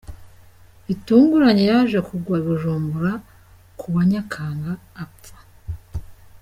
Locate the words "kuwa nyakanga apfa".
3.79-5.35